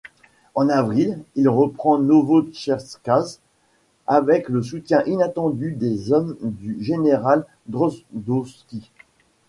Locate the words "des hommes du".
5.73-6.83